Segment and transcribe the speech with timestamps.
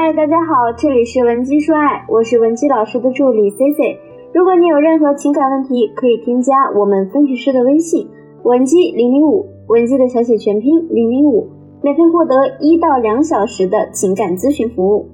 [0.00, 3.98] 嗨，大家好，这里是文姬说爱，我是文姬老师的助理 C C。
[4.32, 8.06] 如果你有任何情感问题，可以添加我们分析师的微信
[8.44, 11.48] 文姬零零五，文姬的小写全拼零零五，
[11.82, 15.08] 免费获得一到两小时的情感咨询服务。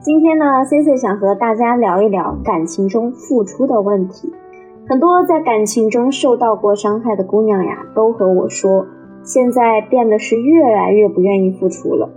[0.00, 4.32] 今天呢，C C 想和大家聊一聊感情中付出的问题。
[4.88, 8.86] 很多在感情中受到过伤害的姑娘呀，都和我说，
[9.22, 12.08] 现在变得是越来越不愿意付出了。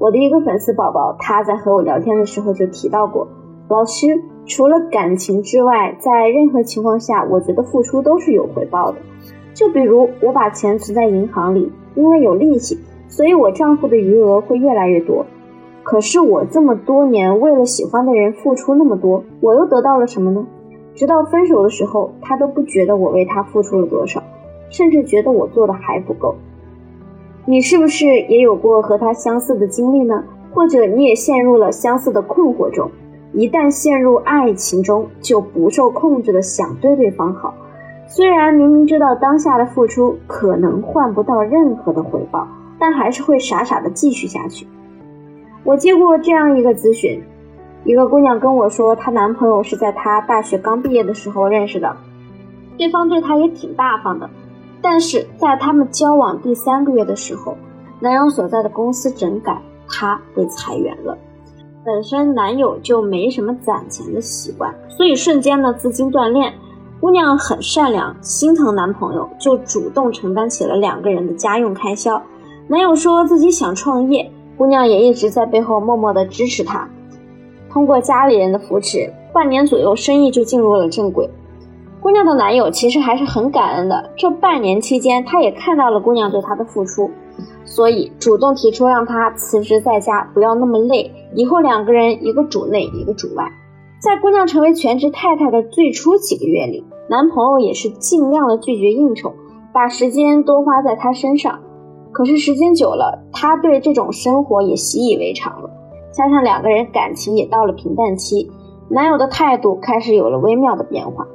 [0.00, 3.28] 我的一个粉丝宝宝，他在和我聊天的时候就提到过，
[3.68, 4.06] 老师，
[4.46, 8.96] 除了感情之外，在任何情况下，我觉得付出都是有回报的。
[9.52, 12.78] 就比如我把钱存在银行里，因为有利息，
[13.08, 15.26] 所以我账户的余额会越来越多。
[15.82, 20.46] 可是我这么多年为了喜欢的人付出那么多，我又得到了什么呢？
[20.94, 24.22] 直到分手的时候，他都不觉得我为他付出了多少，
[24.70, 26.36] 甚至觉得我做的还不够。
[27.46, 30.22] 你是不是也有过和他相似的经历呢？
[30.52, 32.90] 或者你也陷入了相似的困惑中？
[33.32, 37.54] 一旦陷入爱情中，就不受控制的想对对方好，
[38.08, 44.66] 虽然明明知道当下的付出可能换不到任何的回报，但还是会傻傻的继续下去。
[45.62, 47.22] 我接过这样一个咨询，
[47.84, 51.96] 一个姑娘跟我说，她男朋友是在她大学刚毕业的时候认识的，
[52.76, 54.28] 对方对她也挺大方的。
[54.82, 57.56] 但是在他们交往第三个月的时候，
[58.00, 61.16] 男友所在的公司整改，她被裁员了。
[61.84, 66.52] 本身男友就没什么攒钱的习惯，所以瞬间呢资金断裂。
[67.00, 72.22] 姑娘很善良，心疼男朋友，就主动承担起了两个人的家用开销。
[72.68, 76.86] 男友说自己想创业，姑娘也一直在背后默默的支持他。
[77.70, 81.28] 通过家里人的扶持，半年左右生意就进入了正轨。
[82.02, 87.10] 姑娘的男友其实还是很感恩的，这半年期间，他也看到了姑娘对他的付出，
[87.66, 93.44] 所以主动提出让她辞职在家，不要那么累，以后两个人一个主内，一个主外。
[94.00, 99.34] 在姑娘成为全职太太的最初几个月里，男朋友也是尽量的拒绝应酬，
[99.74, 101.60] 把时间多花在她身上。
[102.12, 105.68] 可是时间久了，他对这种生活也习以为常了，
[106.12, 108.50] 加上两个人感情也到了平淡期，
[108.88, 111.26] 男友的态度开始有了微妙的变化。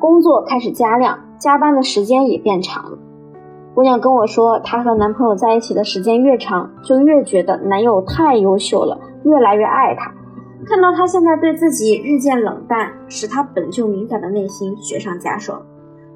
[0.00, 2.98] 工作开始加量，加班的时间也变长了。
[3.74, 10.10] 姑娘跟我说，她和男朋友在一起的时间越长，就越觉得男友太优秀了，越来越爱她。
[10.64, 15.60] 看到他现在对自己日渐冷淡，使她本就敏感的内心雪上加霜，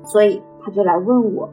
[0.02, 1.48] 所以她就来问我，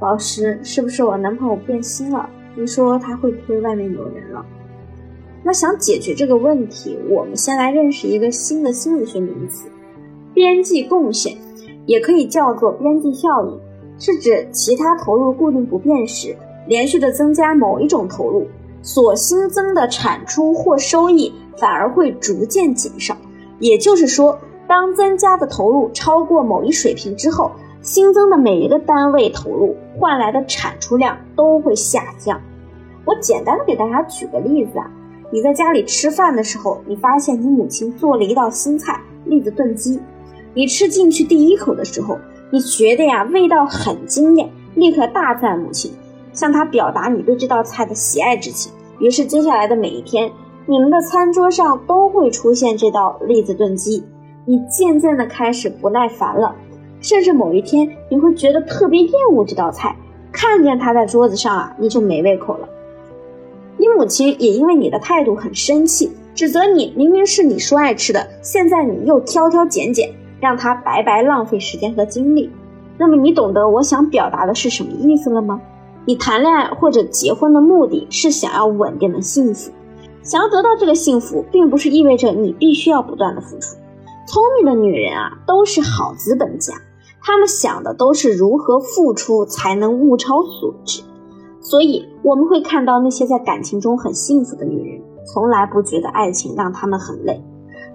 [0.00, 2.28] 老师，是不是我男朋友变心了？
[2.56, 4.42] 你说他会不会外面有人了？
[5.44, 9.68] 那想解决这个问题，我们先来认识一个新的心理学名词——
[10.32, 11.36] 边际贡献。
[11.86, 13.58] 也可以叫做边际效应，
[13.98, 16.36] 是指其他投入固定不变时，
[16.66, 18.46] 连续的增加某一种投入，
[18.82, 23.16] 所新增的产出或收益反而会逐渐减少。
[23.58, 24.38] 也就是说，
[24.68, 32.40] 当增加的投入超过某一水平之后，新增的每一个单位投入换来的产出量都会下降。
[33.04, 34.90] 我简单的给大家举个例子啊，
[35.30, 40.00] 你在家里吃饭的时候，你发现你母亲做了一道新菜——栗子炖鸡。
[40.56, 42.18] 你吃进去第一口的时候，
[42.50, 45.92] 你觉得呀味道很惊艳，立刻大赞母亲，
[46.32, 48.72] 向她表达你对这道菜的喜爱之情。
[48.98, 50.32] 于是接下来的每一天，
[50.64, 54.02] 你们的餐桌上都会出现这道栗子炖鸡。
[54.46, 56.56] 你渐渐的开始不耐烦了，
[57.02, 59.94] 甚至某一天你会觉得特别厌恶这道菜，
[60.32, 62.66] 看见它在桌子上啊，你就没胃口了。
[63.76, 70.08] 你母亲也因为你的态度很生气，指责你明明是你说爱吃的，现在你又挑挑拣拣。
[70.40, 72.50] 让他白白浪费时间和精力，
[72.98, 75.60] 那么你懂得我想表达的是什么意思了吗？
[76.04, 79.72] 你谈恋爱或者结婚的目的是想要稳定的幸福，
[80.22, 83.76] 想要得到这个幸福，并不是意味着你必须要不断的付出。
[84.26, 86.74] 聪明的女人啊，都是好资本家，
[87.22, 91.02] 她们想的都是如何付出才能物超所值。
[91.60, 97.42] 所以我们会看到那些在感情中很幸福的女人，从来不觉得爱情让她们很累。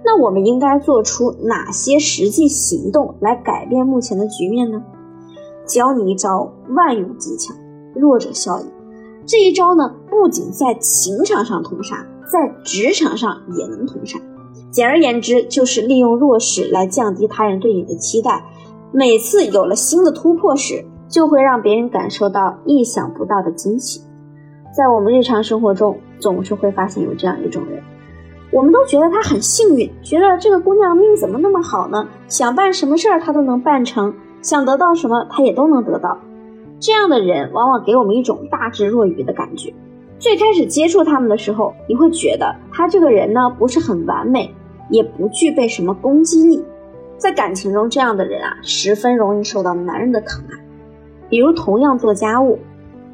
[0.03, 4.83] 那我们应该做出哪些实际行动来改变目前的局面呢？
[5.65, 7.53] 教你一招万用技巧——
[7.95, 8.65] 弱者效应。
[9.25, 14.19] 这一招呢，不仅在情场上通杀，在职场上也能通杀。
[14.71, 18.43] 简而言之，就是利用弱势来降低他人对你的期待。
[18.91, 24.01] 每次有了新的突破时，就会让别人感受到意想不到的惊喜。
[24.75, 27.83] 在我们日常生活中，总是会发现有这样一种人。
[28.51, 32.07] 我们都觉得他很幸运，觉得这个姑娘命怎么那么好呢？
[32.27, 36.17] 想办什么事儿她都能办成，想得到什么她也都能得到。
[36.79, 39.73] 这样的人往往给我们一种大智若愚的感觉。
[40.19, 44.53] 最开始接触他们的时候，你会觉得他这个人呢不是很完美，
[44.89, 46.63] 也不具备什么攻击力。
[47.17, 50.57] 在感情中，这样的人啊，十分容易受到男人的疼爱。
[51.29, 52.59] 比如，同样做家务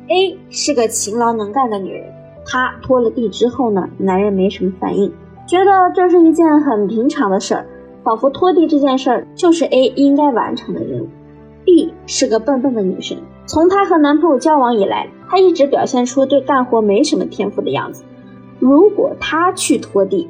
[0.08, 2.12] ，A 是个勤劳能干的女人，
[2.46, 5.14] 她拖了地之后呢，男人没什么反应，
[5.48, 7.66] 觉得这是一件很平常的事儿，
[8.04, 11.08] 仿佛拖地这件事儿就是 A 应该完成的任务。
[11.64, 15.08] B 是个笨笨的女生，从她和男朋友交往以来。
[15.30, 18.04] 她一直表现出对干活没什么天赋的样子。
[18.60, 20.30] 如果她去拖地，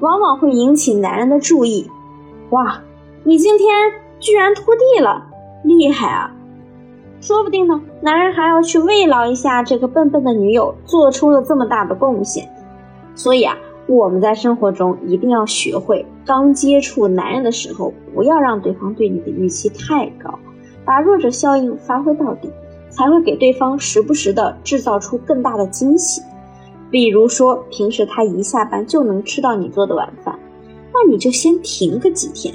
[0.00, 1.88] 往往会引起男人的注意。
[2.50, 2.80] 哇，
[3.24, 3.68] 你今天
[4.20, 5.24] 居然拖地了，
[5.64, 6.34] 厉害啊！
[7.20, 12.48] 说不定呢，男人还要去慰劳一下这个笨笨的女友，做出了这么大的贡献。
[13.14, 13.56] 所以啊，
[13.96, 20.38] 我们在生活中一定要学会，刚接触男人的时候，不要让对方对你的预期太高，
[20.84, 22.50] 把弱者效应发挥到底。
[22.94, 26.20] 才会给对方时不时的制造出更大的惊喜，
[26.90, 30.38] 比如说平时他一下班就能吃到你做的晚饭，
[30.92, 32.54] 那你就先停个几天，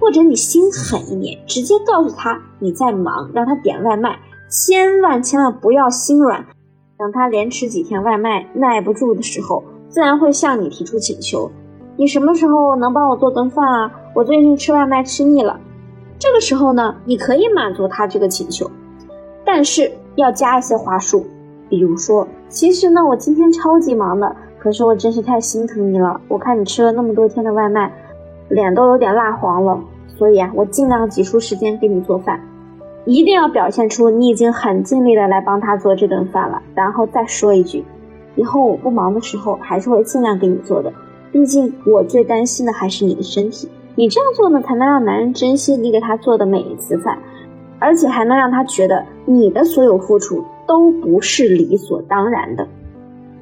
[0.00, 4.18] 或者你心狠一点，直接告诉他你在忙，让他点外卖，
[4.50, 6.44] 千万千万不要心软，
[6.98, 11.50] 等他连吃几天外卖耐不住的时候，自然会向你提出请求，
[11.96, 13.90] 你什么时候能帮我做顿饭啊？
[14.14, 15.58] 我最近吃外卖吃腻了，
[16.18, 18.70] 这个时候呢，你可以满足他这个请求。
[19.44, 21.24] 但是要加一些话术，
[21.70, 26.20] 比如说，其实呢，我今天超级忙的，可是我真是太心疼你了。
[26.28, 27.90] 我看你吃了那么多天的外卖，
[28.48, 29.80] 脸都有点蜡黄了，
[30.18, 32.38] 所以啊，我尽量挤出时间给你做饭。
[33.06, 37.82] 一定要表现出你已经很尽力的来帮他做这顿饭了，然后再说一句，
[38.36, 40.92] 以后我不忙的时候，还是会尽量给你做的。
[41.32, 43.68] 毕竟我最担心的还是你的身体。
[43.94, 47.18] 你这样做呢，才能让男人珍惜你给他做的每一次饭。
[47.80, 52.66] 而且还能让他觉得你的所有付出都不是理所当然的。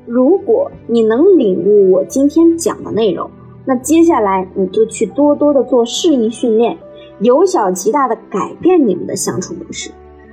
[0.05, 3.31] 如果你能领悟我今天讲的内容，
[3.65, 6.77] 那接下来你就去多多的做适应训练，
[7.21, 9.91] 由小及大的改变你们的相处模式。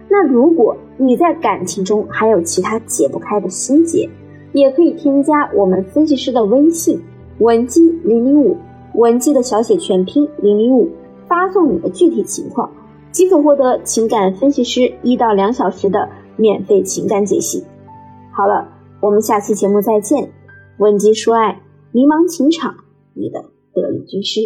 [0.10, 4.10] 那如果你在感情中还有其他解不开的心结，
[4.54, 7.00] 也可以添加我们分析师的微信
[7.40, 8.56] 文姬零零五，
[8.96, 10.90] 文姬的小写全拼零零五，
[11.28, 12.72] 发送你的具体情况。
[13.12, 17.64] 即可获得情感分析师一到两小时的免费情感解析。
[18.32, 18.68] 好了，
[19.02, 20.32] 我们下期节目再见。
[20.78, 21.62] 文姬说爱，
[21.92, 22.74] 迷茫情场，
[23.14, 24.40] 你的得力军师。